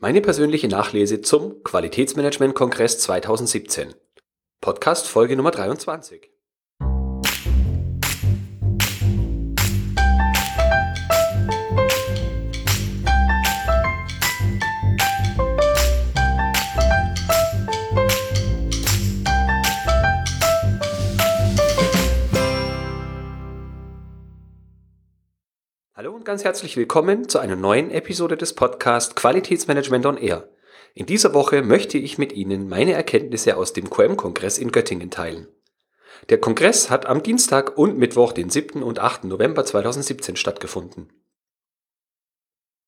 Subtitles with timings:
[0.00, 3.94] Meine persönliche Nachlese zum Qualitätsmanagement-Kongress 2017.
[4.60, 6.33] Podcast Folge Nummer 23.
[26.04, 30.50] Hallo und ganz herzlich willkommen zu einer neuen Episode des Podcasts Qualitätsmanagement on Air.
[30.92, 35.48] In dieser Woche möchte ich mit Ihnen meine Erkenntnisse aus dem QM-Kongress in Göttingen teilen.
[36.28, 38.82] Der Kongress hat am Dienstag und Mittwoch, den 7.
[38.82, 39.24] und 8.
[39.24, 41.10] November 2017 stattgefunden.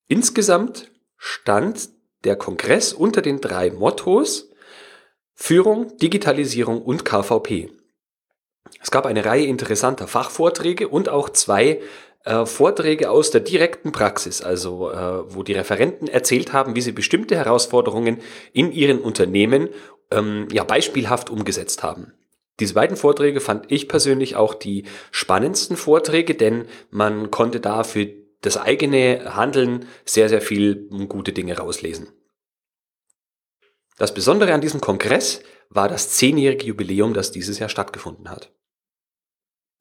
[0.09, 1.89] Insgesamt stand
[2.25, 4.51] der Kongress unter den drei Mottos
[5.33, 7.71] Führung, Digitalisierung und KVP.
[8.83, 11.81] Es gab eine Reihe interessanter Fachvorträge und auch zwei
[12.45, 17.37] Vorträge aus der direkten Praxis, also äh, wo die Referenten erzählt haben, wie sie bestimmte
[17.37, 18.19] Herausforderungen
[18.53, 19.69] in ihren Unternehmen
[20.11, 22.13] ähm, ja beispielhaft umgesetzt haben.
[22.59, 28.09] Diese beiden Vorträge fand ich persönlich auch die spannendsten Vorträge, denn man konnte da für
[28.41, 32.09] das eigene Handeln sehr, sehr viel gute Dinge rauslesen.
[33.99, 38.53] Das Besondere an diesem Kongress war das zehnjährige Jubiläum, das dieses Jahr stattgefunden hat.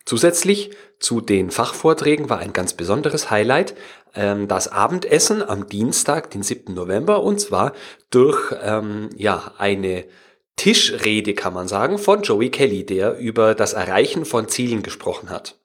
[0.06, 3.76] Zusätzlich zu den Fachvorträgen war ein ganz besonderes Highlight
[4.16, 6.74] ähm, das Abendessen am Dienstag, den 7.
[6.74, 7.74] November, und zwar
[8.12, 10.06] durch ähm, ja, eine
[10.56, 15.60] Tischrede, kann man sagen, von Joey Kelly, der über das Erreichen von Zielen gesprochen hat.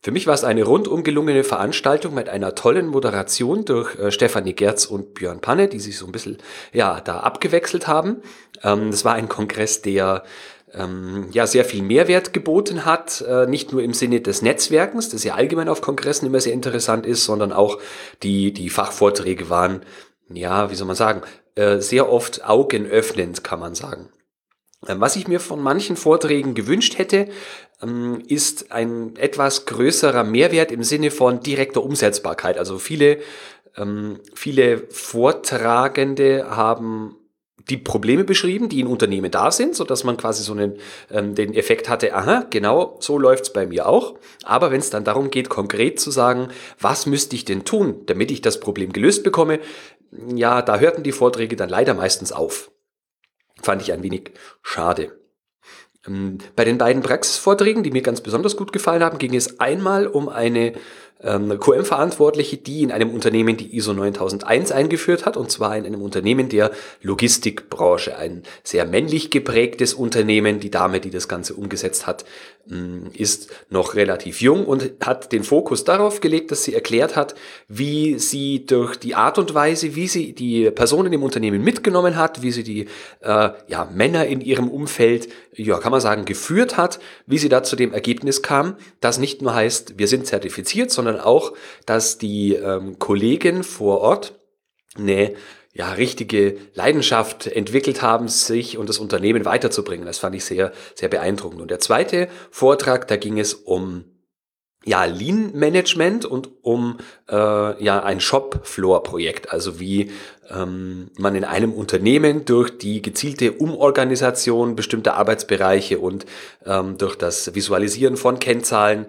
[0.00, 4.52] Für mich war es eine rundum gelungene Veranstaltung mit einer tollen Moderation durch äh, Stefanie
[4.52, 6.38] Gerz und Björn Panne, die sich so ein bisschen
[6.72, 8.22] ja, da abgewechselt haben.
[8.62, 10.22] Ähm, das war ein Kongress, der
[10.74, 15.24] ähm, ja sehr viel Mehrwert geboten hat, äh, nicht nur im Sinne des Netzwerkens, das
[15.24, 17.78] ja allgemein auf Kongressen immer sehr interessant ist, sondern auch
[18.22, 19.82] die, die Fachvorträge waren,
[20.30, 21.22] ja, wie soll man sagen,
[21.54, 24.10] äh, sehr oft augenöffnend, kann man sagen.
[24.86, 27.28] Ähm, was ich mir von manchen Vorträgen gewünscht hätte,
[27.82, 32.58] ähm, ist ein etwas größerer Mehrwert im Sinne von direkter Umsetzbarkeit.
[32.58, 33.18] Also viele,
[33.76, 37.16] ähm, viele Vortragende haben
[37.68, 40.78] die Probleme beschrieben, die in Unternehmen da sind, so dass man quasi so einen,
[41.10, 44.16] ähm, den Effekt hatte, aha, genau, so läuft's bei mir auch.
[44.44, 46.48] Aber wenn es dann darum geht, konkret zu sagen,
[46.80, 49.60] was müsste ich denn tun, damit ich das Problem gelöst bekomme,
[50.34, 52.70] ja, da hörten die Vorträge dann leider meistens auf.
[53.62, 55.18] Fand ich ein wenig schade.
[56.06, 60.06] Ähm, bei den beiden Praxisvorträgen, die mir ganz besonders gut gefallen haben, ging es einmal
[60.06, 60.72] um eine
[61.20, 66.00] ähm, QM-Verantwortliche, die in einem Unternehmen die ISO 9001 eingeführt hat, und zwar in einem
[66.00, 66.70] Unternehmen der
[67.02, 68.16] Logistikbranche.
[68.16, 70.60] Ein sehr männlich geprägtes Unternehmen.
[70.60, 72.24] Die Dame, die das Ganze umgesetzt hat,
[72.66, 77.34] mm, ist noch relativ jung und hat den Fokus darauf gelegt, dass sie erklärt hat,
[77.66, 82.42] wie sie durch die Art und Weise, wie sie die Personen im Unternehmen mitgenommen hat,
[82.42, 82.86] wie sie die
[83.22, 87.64] äh, ja, Männer in ihrem Umfeld, ja, kann man sagen, geführt hat, wie sie da
[87.64, 91.54] zu dem Ergebnis kam, das nicht nur heißt, wir sind zertifiziert, sondern sondern auch,
[91.86, 94.38] dass die ähm, Kollegen vor Ort
[94.96, 95.34] eine
[95.72, 100.06] ja, richtige Leidenschaft entwickelt haben, sich und das Unternehmen weiterzubringen.
[100.06, 101.62] Das fand ich sehr, sehr beeindruckend.
[101.62, 104.04] Und der zweite Vortrag, da ging es um
[104.84, 106.98] ja, Lean Management und um
[107.28, 107.34] äh,
[107.84, 110.10] ja ein Shop-Floor-Projekt, also wie
[110.50, 116.26] ähm, man in einem Unternehmen durch die gezielte Umorganisation bestimmter Arbeitsbereiche und
[116.64, 119.06] ähm, durch das Visualisieren von Kennzahlen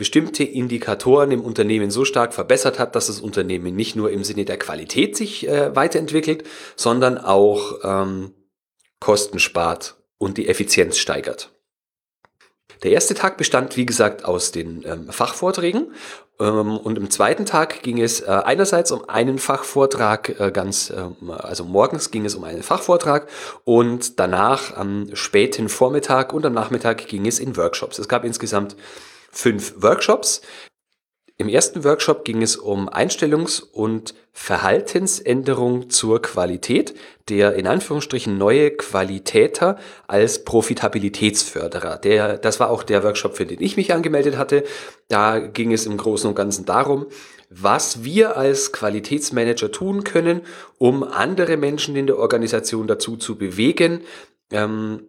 [0.00, 4.46] bestimmte Indikatoren im Unternehmen so stark verbessert hat, dass das Unternehmen nicht nur im Sinne
[4.46, 6.44] der Qualität sich äh, weiterentwickelt,
[6.74, 8.32] sondern auch ähm,
[8.98, 11.50] Kosten spart und die Effizienz steigert.
[12.82, 15.92] Der erste Tag bestand, wie gesagt, aus den ähm, Fachvorträgen
[16.40, 21.30] ähm, und im zweiten Tag ging es äh, einerseits um einen Fachvortrag, äh, ganz, äh,
[21.30, 23.28] also morgens ging es um einen Fachvortrag
[23.64, 27.98] und danach am späten Vormittag und am Nachmittag ging es in Workshops.
[27.98, 28.76] Es gab insgesamt
[29.30, 30.42] fünf Workshops.
[31.40, 36.94] Im ersten Workshop ging es um Einstellungs- und Verhaltensänderung zur Qualität,
[37.30, 41.96] der in Anführungsstrichen neue Qualitäter als Profitabilitätsförderer.
[41.96, 44.64] Der, das war auch der Workshop, für den ich mich angemeldet hatte.
[45.08, 47.06] Da ging es im Großen und Ganzen darum,
[47.48, 50.42] was wir als Qualitätsmanager tun können,
[50.76, 54.02] um andere Menschen in der Organisation dazu zu bewegen,
[54.52, 55.08] ähm,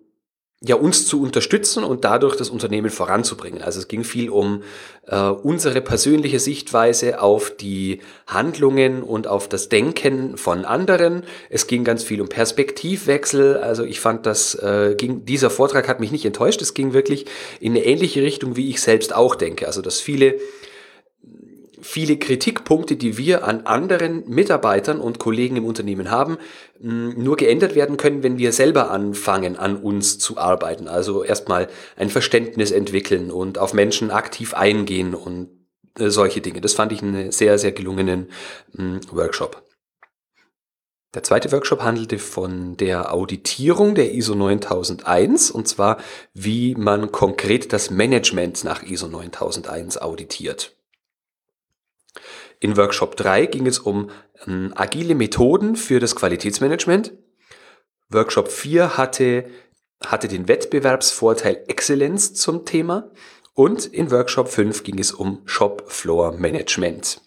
[0.63, 3.63] ja, uns zu unterstützen und dadurch das Unternehmen voranzubringen.
[3.63, 4.61] Also es ging viel um
[5.07, 11.23] äh, unsere persönliche Sichtweise auf die Handlungen und auf das Denken von anderen.
[11.49, 13.57] Es ging ganz viel um Perspektivwechsel.
[13.57, 16.61] Also ich fand, das äh, ging, dieser Vortrag hat mich nicht enttäuscht.
[16.61, 17.25] Es ging wirklich
[17.59, 19.65] in eine ähnliche Richtung, wie ich selbst auch denke.
[19.65, 20.35] Also dass viele
[21.91, 26.37] viele Kritikpunkte, die wir an anderen Mitarbeitern und Kollegen im Unternehmen haben,
[26.79, 30.87] nur geändert werden können, wenn wir selber anfangen, an uns zu arbeiten.
[30.87, 31.67] Also erstmal
[31.97, 35.49] ein Verständnis entwickeln und auf Menschen aktiv eingehen und
[35.99, 36.61] äh, solche Dinge.
[36.61, 38.29] Das fand ich einen sehr, sehr gelungenen
[39.11, 39.61] Workshop.
[41.13, 45.97] Der zweite Workshop handelte von der Auditierung der ISO 9001 und zwar,
[46.33, 50.77] wie man konkret das Management nach ISO 9001 auditiert.
[52.59, 54.09] In Workshop 3 ging es um
[54.45, 57.13] ähm, agile Methoden für das Qualitätsmanagement.
[58.09, 59.45] Workshop 4 hatte,
[60.05, 63.11] hatte den Wettbewerbsvorteil Exzellenz zum Thema
[63.53, 67.21] und in Workshop 5 ging es um Shop Floor Management.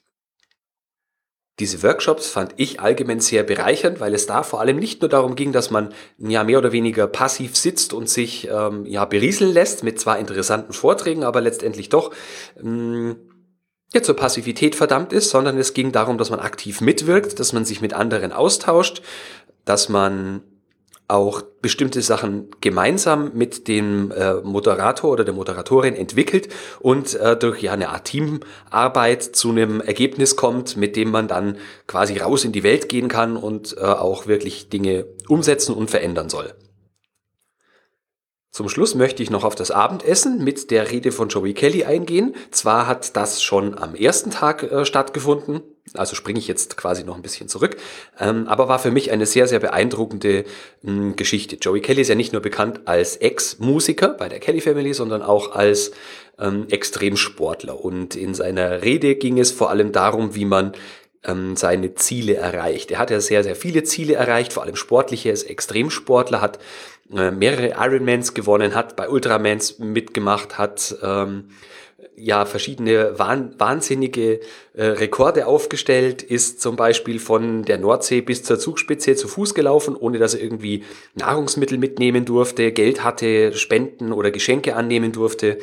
[1.60, 5.36] Diese Workshops fand ich allgemein sehr bereichernd, weil es da vor allem nicht nur darum
[5.36, 9.84] ging, dass man ja mehr oder weniger passiv sitzt und sich ähm, ja berieseln lässt
[9.84, 12.12] mit zwar interessanten Vorträgen, aber letztendlich doch
[12.60, 13.33] ähm,
[13.94, 17.64] ja, zur Passivität verdammt ist, sondern es ging darum, dass man aktiv mitwirkt, dass man
[17.64, 19.02] sich mit anderen austauscht,
[19.64, 20.42] dass man
[21.06, 26.48] auch bestimmte Sachen gemeinsam mit dem äh, Moderator oder der Moderatorin entwickelt
[26.80, 31.58] und äh, durch ja eine Art Teamarbeit zu einem Ergebnis kommt, mit dem man dann
[31.86, 36.30] quasi raus in die Welt gehen kann und äh, auch wirklich Dinge umsetzen und verändern
[36.30, 36.54] soll.
[38.54, 42.36] Zum Schluss möchte ich noch auf das Abendessen mit der Rede von Joey Kelly eingehen.
[42.52, 45.60] Zwar hat das schon am ersten Tag äh, stattgefunden,
[45.94, 47.76] also springe ich jetzt quasi noch ein bisschen zurück,
[48.20, 50.44] ähm, aber war für mich eine sehr, sehr beeindruckende
[50.82, 51.56] mh, hm, Geschichte.
[51.56, 55.50] Joey Kelly ist ja nicht nur bekannt als Ex-Musiker bei der Kelly Family, sondern auch
[55.56, 55.90] als
[56.38, 57.84] ähm, Extremsportler.
[57.84, 60.74] Und in seiner Rede ging es vor allem darum, wie man
[61.24, 62.90] ähm, seine Ziele erreicht.
[62.90, 66.58] Er hat ja sehr, sehr viele Ziele erreicht, vor allem sportliche, ist Extremsportler, hat
[67.12, 71.50] äh, mehrere Ironmans gewonnen, hat bei Ultramans mitgemacht, hat ähm,
[72.16, 74.40] ja verschiedene wahn, wahnsinnige
[74.74, 79.96] äh, Rekorde aufgestellt, ist zum Beispiel von der Nordsee bis zur Zugspitze zu Fuß gelaufen,
[79.96, 80.84] ohne dass er irgendwie
[81.14, 85.58] Nahrungsmittel mitnehmen durfte, Geld hatte, Spenden oder Geschenke annehmen durfte.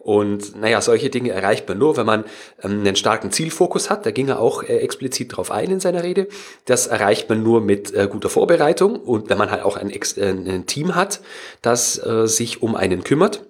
[0.00, 2.24] Und naja, solche Dinge erreicht man nur, wenn man
[2.62, 4.06] ähm, einen starken Zielfokus hat.
[4.06, 6.26] Da ging er auch äh, explizit drauf ein in seiner Rede.
[6.64, 10.22] Das erreicht man nur mit äh, guter Vorbereitung und wenn man halt auch ein, äh,
[10.22, 11.20] ein Team hat,
[11.60, 13.44] das äh, sich um einen kümmert.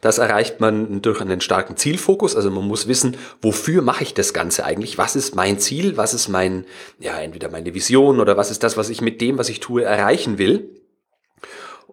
[0.00, 2.36] Das erreicht man durch einen starken Zielfokus.
[2.36, 4.96] Also man muss wissen, wofür mache ich das Ganze eigentlich?
[4.96, 5.96] Was ist mein Ziel?
[5.96, 6.64] Was ist mein,
[6.98, 9.82] ja, entweder meine Vision oder was ist das, was ich mit dem, was ich tue,
[9.82, 10.70] erreichen will?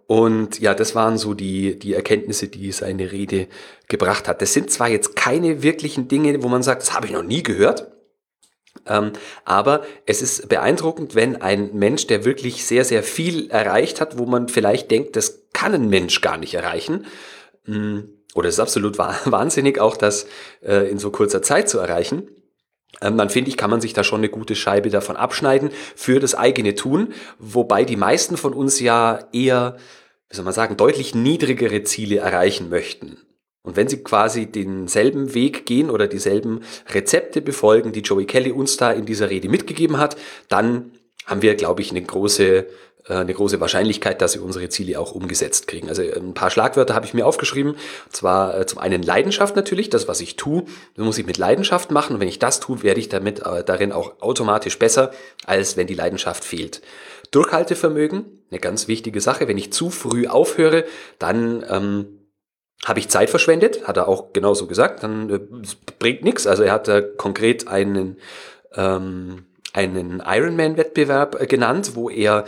[0.08, 3.48] Und ja, das waren so die, die Erkenntnisse, die seine Rede
[3.88, 4.42] gebracht hat.
[4.42, 7.42] Das sind zwar jetzt keine wirklichen Dinge, wo man sagt, das habe ich noch nie
[7.42, 7.92] gehört.
[8.88, 9.14] Ähm,
[9.46, 14.26] aber es ist beeindruckend, wenn ein Mensch, der wirklich sehr, sehr viel erreicht hat, wo
[14.26, 17.06] man vielleicht denkt, das kann ein Mensch gar nicht erreichen,
[17.66, 18.00] mm,
[18.36, 20.28] oder es ist absolut wahnsinnig, auch das
[20.62, 22.30] äh, in so kurzer Zeit zu erreichen.
[23.02, 26.20] Ähm, dann finde ich, kann man sich da schon eine gute Scheibe davon abschneiden für
[26.20, 29.78] das eigene Tun, wobei die meisten von uns ja eher,
[30.30, 33.18] wie soll man sagen, deutlich niedrigere Ziele erreichen möchten.
[33.64, 36.62] Und wenn sie quasi denselben Weg gehen oder dieselben
[36.94, 40.16] Rezepte befolgen, die Joey Kelly uns da in dieser Rede mitgegeben hat,
[40.50, 40.92] dann
[41.26, 42.68] haben wir, glaube ich, eine große
[43.14, 45.90] eine große Wahrscheinlichkeit, dass wir unsere Ziele auch umgesetzt kriegen.
[45.90, 47.74] Also ein paar Schlagwörter habe ich mir aufgeschrieben.
[47.74, 50.64] Und zwar äh, zum einen Leidenschaft natürlich, das, was ich tue,
[50.98, 52.16] muss ich mit Leidenschaft machen.
[52.16, 55.12] Und wenn ich das tue, werde ich damit äh, darin auch automatisch besser,
[55.46, 56.82] als wenn die Leidenschaft fehlt.
[57.32, 59.48] Durchhaltevermögen, eine ganz wichtige Sache.
[59.48, 60.86] Wenn ich zu früh aufhöre,
[61.20, 62.08] dann ähm,
[62.86, 65.40] habe ich Zeit verschwendet, hat er auch genauso gesagt, dann äh,
[66.00, 66.48] bringt nichts.
[66.48, 68.18] Also er hat da konkret einen,
[68.76, 72.46] ähm, einen Ironman-Wettbewerb äh, genannt, wo er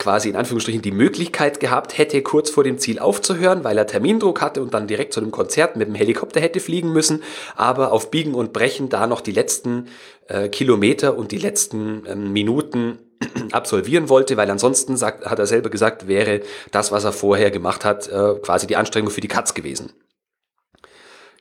[0.00, 4.40] quasi in Anführungsstrichen die Möglichkeit gehabt hätte, kurz vor dem Ziel aufzuhören, weil er Termindruck
[4.40, 7.22] hatte und dann direkt zu einem Konzert mit dem Helikopter hätte fliegen müssen,
[7.54, 9.86] aber auf Biegen und Brechen da noch die letzten
[10.26, 12.98] äh, Kilometer und die letzten äh, Minuten
[13.52, 16.40] absolvieren wollte, weil ansonsten, sagt, hat er selber gesagt, wäre
[16.72, 19.92] das, was er vorher gemacht hat, äh, quasi die Anstrengung für die Katz gewesen.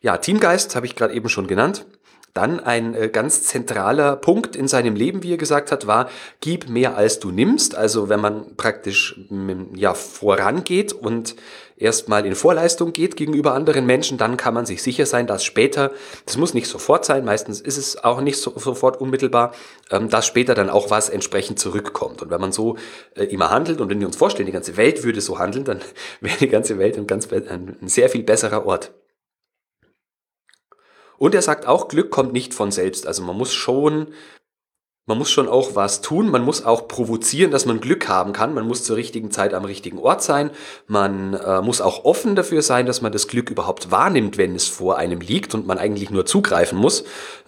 [0.01, 1.85] Ja, Teamgeist habe ich gerade eben schon genannt.
[2.39, 6.69] Dann ein äh, ganz zentraler Punkt in seinem Leben, wie er gesagt hat, war, gib
[6.69, 7.75] mehr als du nimmst.
[7.75, 9.19] Also wenn man praktisch
[9.75, 11.35] ja, vorangeht und
[11.75, 15.91] erstmal in Vorleistung geht gegenüber anderen Menschen, dann kann man sich sicher sein, dass später,
[16.25, 19.51] das muss nicht sofort sein, meistens ist es auch nicht so, sofort unmittelbar,
[19.91, 22.21] ähm, dass später dann auch was entsprechend zurückkommt.
[22.21, 22.77] Und wenn man so
[23.15, 25.81] äh, immer handelt und wenn wir uns vorstellen, die ganze Welt würde so handeln, dann
[26.21, 28.93] wäre die ganze Welt ein, ganz, ein sehr viel besserer Ort.
[31.19, 33.05] Und er sagt auch, Glück kommt nicht von selbst.
[33.05, 34.07] Also man muss schon
[35.09, 38.53] man muss schon auch was tun, man muss auch provozieren, dass man Glück haben kann,
[38.53, 40.51] man muss zur richtigen Zeit am richtigen Ort sein,
[40.85, 44.67] man äh, muss auch offen dafür sein, dass man das Glück überhaupt wahrnimmt, wenn es
[44.67, 47.05] vor einem liegt und man eigentlich nur zugreifen muss.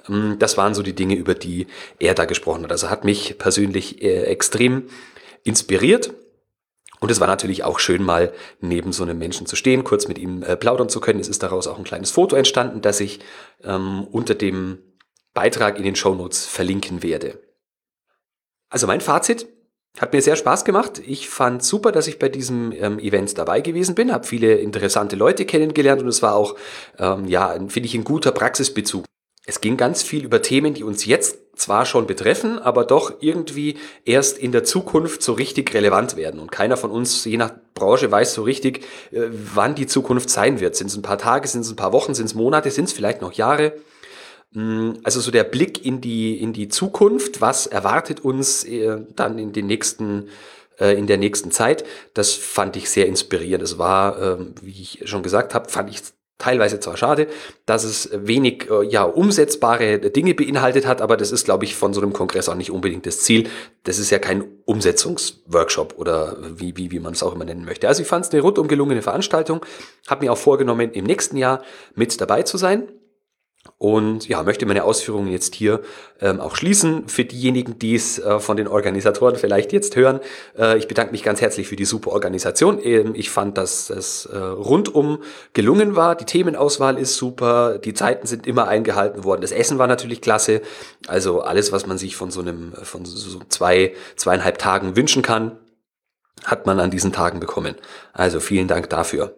[0.09, 1.67] Ähm, das waren so die Dinge, über die
[1.99, 2.71] er da gesprochen hat.
[2.71, 4.85] Also hat mich persönlich äh, extrem
[5.43, 6.15] inspiriert.
[7.01, 10.19] Und es war natürlich auch schön, mal neben so einem Menschen zu stehen, kurz mit
[10.19, 11.19] ihm äh, plaudern zu können.
[11.19, 13.19] Es ist daraus auch ein kleines Foto entstanden, das ich
[13.63, 14.77] ähm, unter dem
[15.33, 17.41] Beitrag in den Show Notes verlinken werde.
[18.69, 19.47] Also mein Fazit
[19.99, 21.01] hat mir sehr Spaß gemacht.
[21.05, 25.15] Ich fand super, dass ich bei diesem ähm, Event dabei gewesen bin, habe viele interessante
[25.15, 26.55] Leute kennengelernt und es war auch,
[26.99, 29.05] ähm, ja, finde ich, ein guter Praxisbezug.
[29.45, 33.77] Es ging ganz viel über Themen, die uns jetzt zwar schon betreffen, aber doch irgendwie
[34.03, 36.39] erst in der Zukunft so richtig relevant werden.
[36.39, 40.59] Und keiner von uns, je nach Branche, weiß so richtig, äh, wann die Zukunft sein
[40.59, 40.75] wird.
[40.75, 42.93] Sind es ein paar Tage, sind es ein paar Wochen, sind es Monate, sind es
[42.93, 43.73] vielleicht noch Jahre?
[44.53, 49.37] Mm, also so der Blick in die, in die Zukunft, was erwartet uns äh, dann
[49.37, 50.29] in den nächsten
[50.79, 53.63] äh, in der nächsten Zeit, das fand ich sehr inspirierend.
[53.63, 56.01] Es war, ähm, wie ich schon gesagt habe, fand ich
[56.41, 57.27] teilweise zwar schade,
[57.65, 61.93] dass es wenig äh, ja, umsetzbare Dinge beinhaltet hat, aber das ist, glaube ich, von
[61.93, 63.47] so einem Kongress auch nicht unbedingt das Ziel.
[63.83, 67.87] Das ist ja kein Umsetzungsworkshop oder wie, wie, wie man es auch immer nennen möchte.
[67.87, 69.65] Also ich fand es eine rundum gelungene Veranstaltung,
[70.07, 71.63] habe mir auch vorgenommen, im nächsten Jahr
[71.95, 72.87] mit dabei zu sein.
[73.77, 75.81] Und ja, möchte meine Ausführungen jetzt hier
[76.19, 77.07] ähm, auch schließen.
[77.07, 80.19] Für diejenigen, die es äh, von den Organisatoren vielleicht jetzt hören,
[80.57, 82.79] äh, ich bedanke mich ganz herzlich für die super Organisation.
[82.83, 85.21] Ähm, ich fand, dass es äh, rundum
[85.53, 86.15] gelungen war.
[86.15, 89.41] Die Themenauswahl ist super, die Zeiten sind immer eingehalten worden.
[89.41, 90.61] Das Essen war natürlich klasse.
[91.07, 95.59] Also alles, was man sich von so einem, von so zwei, zweieinhalb Tagen wünschen kann,
[96.43, 97.75] hat man an diesen Tagen bekommen.
[98.13, 99.35] Also vielen Dank dafür.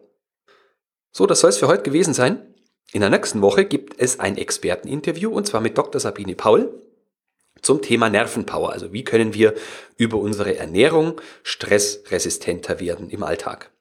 [1.11, 2.52] So, das soll es für heute gewesen sein.
[2.91, 5.99] In der nächsten Woche gibt es ein Experteninterview und zwar mit Dr.
[5.99, 6.83] Sabine Paul
[7.61, 8.71] zum Thema Nervenpower.
[8.71, 9.55] Also wie können wir
[9.97, 13.71] über unsere Ernährung stressresistenter werden im Alltag.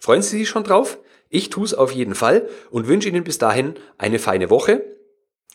[0.00, 0.98] Freuen Sie sich schon drauf?
[1.30, 4.84] Ich tue es auf jeden Fall und wünsche Ihnen bis dahin eine feine Woche.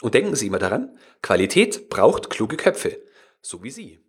[0.02, 3.00] Und denken Sie immer daran, Qualität braucht kluge Köpfe,
[3.42, 4.00] so wie Sie.